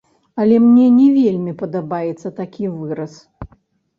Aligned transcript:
Але 0.43 0.55
мне 0.61 0.85
не 0.99 1.07
вельмі 1.17 1.51
падабаецца 1.59 2.31
такі 2.39 2.71
выраз. 2.79 3.13